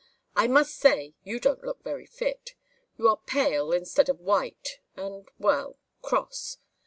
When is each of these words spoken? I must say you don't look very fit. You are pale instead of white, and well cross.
I 0.35 0.47
must 0.47 0.75
say 0.77 1.13
you 1.23 1.39
don't 1.39 1.63
look 1.63 1.83
very 1.83 2.07
fit. 2.07 2.55
You 2.97 3.07
are 3.07 3.17
pale 3.27 3.71
instead 3.71 4.09
of 4.09 4.19
white, 4.19 4.79
and 4.95 5.29
well 5.37 5.77
cross. 6.01 6.57